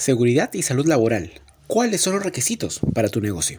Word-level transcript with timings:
Seguridad 0.00 0.54
y 0.54 0.62
salud 0.62 0.86
laboral. 0.86 1.30
¿Cuáles 1.66 2.00
son 2.00 2.14
los 2.14 2.22
requisitos 2.22 2.80
para 2.94 3.10
tu 3.10 3.20
negocio? 3.20 3.58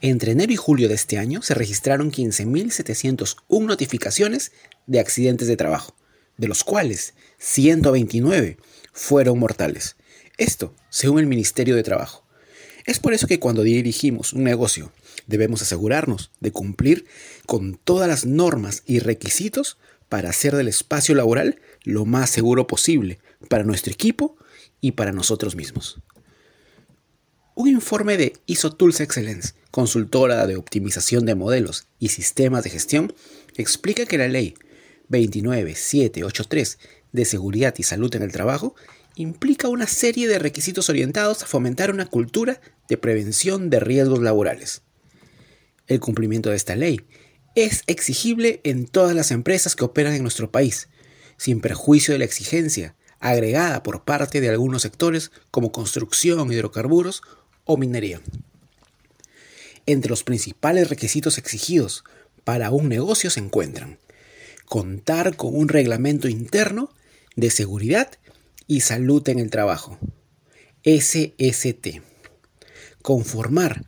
Entre 0.00 0.30
enero 0.30 0.52
y 0.52 0.56
julio 0.56 0.88
de 0.88 0.94
este 0.94 1.18
año 1.18 1.42
se 1.42 1.54
registraron 1.54 2.12
15.701 2.12 3.66
notificaciones 3.66 4.52
de 4.86 5.00
accidentes 5.00 5.48
de 5.48 5.56
trabajo, 5.56 5.96
de 6.36 6.46
los 6.46 6.62
cuales 6.62 7.14
129 7.38 8.58
fueron 8.92 9.40
mortales. 9.40 9.96
Esto 10.38 10.72
según 10.88 11.18
el 11.18 11.26
Ministerio 11.26 11.74
de 11.74 11.82
Trabajo. 11.82 12.24
Es 12.86 13.00
por 13.00 13.12
eso 13.12 13.26
que 13.26 13.40
cuando 13.40 13.64
dirigimos 13.64 14.34
un 14.34 14.44
negocio 14.44 14.92
debemos 15.26 15.62
asegurarnos 15.62 16.30
de 16.38 16.52
cumplir 16.52 17.06
con 17.44 17.74
todas 17.74 18.06
las 18.08 18.24
normas 18.24 18.84
y 18.86 19.00
requisitos 19.00 19.78
para 20.08 20.30
hacer 20.30 20.54
del 20.54 20.68
espacio 20.68 21.16
laboral 21.16 21.60
lo 21.82 22.04
más 22.04 22.30
seguro 22.30 22.68
posible 22.68 23.18
para 23.48 23.64
nuestro 23.64 23.92
equipo 23.92 24.36
y 24.82 24.92
para 24.92 25.12
nosotros 25.12 25.56
mismos. 25.56 26.02
Un 27.54 27.68
informe 27.68 28.18
de 28.18 28.34
ISO 28.44 28.72
Tools 28.72 29.00
Excellence, 29.00 29.54
consultora 29.70 30.46
de 30.46 30.56
optimización 30.56 31.24
de 31.24 31.34
modelos 31.34 31.86
y 31.98 32.08
sistemas 32.08 32.64
de 32.64 32.70
gestión, 32.70 33.14
explica 33.56 34.04
que 34.04 34.18
la 34.18 34.28
ley 34.28 34.54
29783 35.08 36.78
de 37.12 37.24
seguridad 37.24 37.74
y 37.78 37.84
salud 37.84 38.14
en 38.14 38.22
el 38.22 38.32
trabajo 38.32 38.74
implica 39.14 39.68
una 39.68 39.86
serie 39.86 40.26
de 40.26 40.38
requisitos 40.38 40.88
orientados 40.88 41.42
a 41.42 41.46
fomentar 41.46 41.90
una 41.90 42.06
cultura 42.06 42.60
de 42.88 42.96
prevención 42.96 43.70
de 43.70 43.80
riesgos 43.80 44.20
laborales. 44.20 44.82
El 45.86 46.00
cumplimiento 46.00 46.50
de 46.50 46.56
esta 46.56 46.74
ley 46.74 47.02
es 47.54 47.82
exigible 47.86 48.60
en 48.64 48.86
todas 48.86 49.14
las 49.14 49.30
empresas 49.30 49.76
que 49.76 49.84
operan 49.84 50.14
en 50.14 50.22
nuestro 50.22 50.50
país, 50.50 50.88
sin 51.36 51.60
perjuicio 51.60 52.14
de 52.14 52.18
la 52.18 52.24
exigencia 52.24 52.96
agregada 53.22 53.84
por 53.84 54.04
parte 54.04 54.40
de 54.40 54.50
algunos 54.50 54.82
sectores 54.82 55.30
como 55.50 55.72
construcción, 55.72 56.52
hidrocarburos 56.52 57.22
o 57.64 57.76
minería. 57.76 58.20
Entre 59.86 60.10
los 60.10 60.24
principales 60.24 60.90
requisitos 60.90 61.38
exigidos 61.38 62.04
para 62.44 62.70
un 62.70 62.88
negocio 62.88 63.30
se 63.30 63.40
encuentran 63.40 63.98
contar 64.66 65.36
con 65.36 65.56
un 65.56 65.68
reglamento 65.68 66.28
interno 66.28 66.90
de 67.36 67.50
seguridad 67.50 68.10
y 68.66 68.80
salud 68.80 69.26
en 69.28 69.38
el 69.38 69.50
trabajo, 69.50 69.98
SST, 70.84 72.00
conformar 73.02 73.84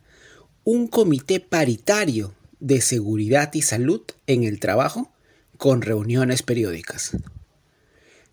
un 0.63 0.87
comité 0.87 1.39
paritario 1.41 2.33
de 2.59 2.81
seguridad 2.81 3.53
y 3.53 3.63
salud 3.63 4.01
en 4.27 4.43
el 4.43 4.59
trabajo 4.59 5.11
con 5.57 5.81
reuniones 5.81 6.41
periódicas 6.41 7.17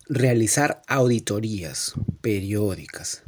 realizar 0.07 0.81
auditorías 0.87 1.93
periódicas, 2.21 3.23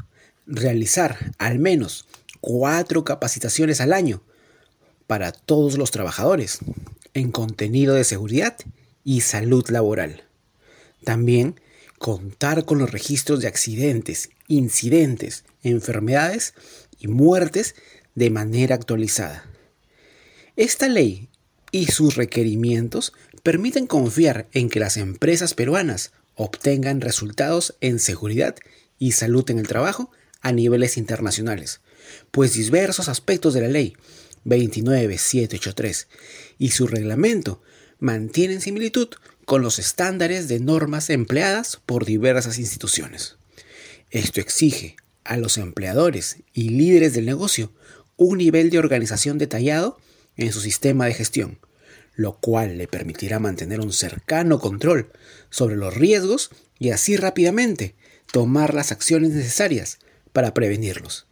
realizar 0.46 1.34
al 1.38 1.60
menos 1.60 2.06
cuatro 2.42 3.04
capacitaciones 3.04 3.82
al 3.82 3.94
año 3.94 4.22
para 5.08 5.32
todos 5.32 5.78
los 5.78 5.92
trabajadores 5.92 6.60
en 7.14 7.32
contenido 7.32 7.96
de 7.96 8.04
seguridad 8.04 8.56
y 9.04 9.22
salud 9.22 9.68
laboral. 9.70 10.24
También 11.04 11.60
contar 11.98 12.66
con 12.66 12.78
los 12.80 12.92
registros 12.92 13.42
de 13.42 13.48
accidentes, 13.48 14.30
incidentes, 14.48 15.46
enfermedades 15.64 16.54
y 17.00 17.08
muertes 17.08 17.76
de 18.16 18.30
manera 18.30 18.76
actualizada. 18.76 19.46
Esta 20.56 20.88
ley 20.88 21.30
y 21.72 21.88
sus 21.88 22.16
requerimientos 22.16 23.14
permiten 23.44 23.88
confiar 23.88 24.48
en 24.54 24.70
que 24.70 24.80
las 24.80 24.98
empresas 24.98 25.54
peruanas 25.54 26.12
obtengan 26.36 27.02
resultados 27.02 27.76
en 27.82 28.00
seguridad 28.00 28.56
y 29.00 29.14
salud 29.14 29.50
en 29.50 29.60
el 29.60 29.68
trabajo 29.68 30.12
a 30.42 30.52
niveles 30.52 30.98
internacionales, 30.98 31.82
pues 32.32 32.54
diversos 32.54 33.10
aspectos 33.10 33.54
de 33.54 33.62
la 33.62 33.68
ley 33.68 33.96
29783 34.44 36.08
y 36.60 36.72
su 36.72 36.88
reglamento 36.88 37.62
mantienen 38.00 38.62
similitud 38.62 39.10
con 39.46 39.62
los 39.62 39.80
estándares 39.80 40.48
de 40.48 40.60
normas 40.60 41.10
empleadas 41.10 41.80
por 41.86 42.06
diversas 42.06 42.60
instituciones. 42.60 43.38
Esto 44.12 44.40
exige 44.40 44.96
a 45.24 45.38
los 45.38 45.58
empleadores 45.58 46.38
y 46.54 46.70
líderes 46.70 47.14
del 47.14 47.26
negocio 47.26 47.72
un 48.18 48.38
nivel 48.38 48.70
de 48.70 48.80
organización 48.80 49.38
detallado 49.38 49.98
en 50.38 50.52
su 50.52 50.62
sistema 50.62 51.06
de 51.06 51.14
gestión, 51.14 51.60
lo 52.16 52.38
cual 52.40 52.78
le 52.78 52.88
permitirá 52.88 53.40
mantener 53.40 53.80
un 53.80 53.94
cercano 53.94 54.60
control 54.60 55.12
sobre 55.50 55.76
los 55.76 55.94
riesgos 55.94 56.50
y 56.80 56.92
así 56.92 57.18
rápidamente 57.18 57.96
tomar 58.32 58.74
las 58.74 58.92
acciones 58.92 59.32
necesarias 59.32 60.00
para 60.34 60.54
prevenirlos. 60.54 61.28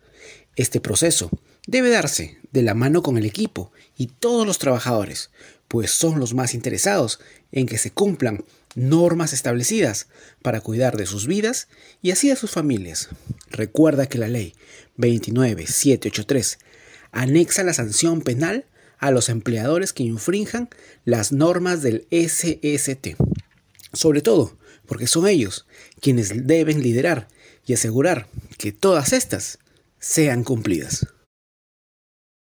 Este 0.56 0.80
proceso 0.80 1.30
debe 1.68 1.90
darse 1.90 2.38
de 2.52 2.62
la 2.62 2.74
mano 2.74 3.02
con 3.02 3.18
el 3.18 3.26
equipo 3.26 3.72
y 3.98 4.08
todos 4.08 4.46
los 4.46 4.60
trabajadores, 4.60 5.32
pues 5.68 5.92
son 5.92 6.20
los 6.20 6.34
más 6.34 6.54
interesados 6.54 7.20
en 7.52 7.66
que 7.66 7.78
se 7.78 7.92
cumplan 7.92 8.44
normas 8.76 9.34
establecidas 9.34 10.08
para 10.42 10.62
cuidar 10.62 10.98
de 10.98 11.06
sus 11.06 11.28
vidas 11.28 11.68
y 12.02 12.12
así 12.12 12.30
de 12.30 12.36
sus 12.36 12.52
familias. 12.52 13.10
Recuerda 13.50 14.08
que 14.08 14.18
la 14.18 14.28
ley 14.28 14.56
29783 14.98 16.60
anexa 17.12 17.64
la 17.64 17.74
sanción 17.74 18.22
penal 18.22 18.66
a 19.03 19.12
los 19.12 19.28
empleadores 19.28 19.91
que 19.91 20.03
infrinjan 20.03 20.69
las 21.03 21.34
normas 21.34 21.81
del 21.81 22.08
SST. 22.09 23.18
Sobre 23.91 24.22
todo 24.22 24.58
porque 24.86 25.08
son 25.08 25.28
ellos 25.28 25.68
quienes 26.00 26.47
deben 26.47 26.81
liderar 26.81 27.28
y 27.66 27.74
asegurar 27.74 28.28
que 28.58 28.72
todas 28.72 29.12
estas 29.12 29.59
sean 30.00 30.46
cumplidas. 30.46 31.06